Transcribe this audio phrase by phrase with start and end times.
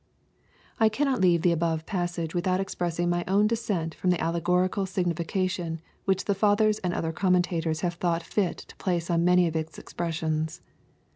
[0.79, 5.79] I cannot leave the above passage without expressing my own dissent from the allegorical signification
[6.05, 9.77] which the Fathers and other commentators have thought fit to place on many of its
[9.77, 10.61] ex pressions.